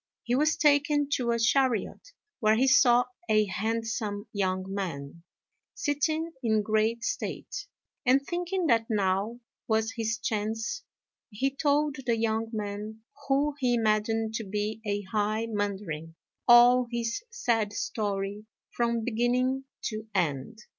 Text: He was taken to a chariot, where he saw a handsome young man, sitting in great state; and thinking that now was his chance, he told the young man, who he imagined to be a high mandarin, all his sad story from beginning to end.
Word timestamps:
He 0.23 0.33
was 0.33 0.57
taken 0.57 1.09
to 1.11 1.29
a 1.29 1.37
chariot, 1.37 2.09
where 2.39 2.55
he 2.55 2.65
saw 2.67 3.05
a 3.29 3.45
handsome 3.45 4.25
young 4.33 4.65
man, 4.67 5.21
sitting 5.75 6.31
in 6.41 6.63
great 6.63 7.03
state; 7.03 7.67
and 8.03 8.19
thinking 8.19 8.65
that 8.65 8.87
now 8.89 9.41
was 9.67 9.91
his 9.91 10.17
chance, 10.17 10.81
he 11.29 11.55
told 11.55 11.97
the 12.07 12.17
young 12.17 12.47
man, 12.51 13.03
who 13.27 13.53
he 13.59 13.75
imagined 13.75 14.33
to 14.33 14.43
be 14.43 14.81
a 14.87 15.03
high 15.03 15.45
mandarin, 15.47 16.15
all 16.47 16.87
his 16.89 17.21
sad 17.29 17.71
story 17.71 18.47
from 18.75 19.03
beginning 19.03 19.65
to 19.83 20.07
end. 20.15 20.61